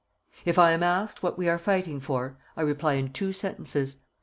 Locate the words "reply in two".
2.63-3.33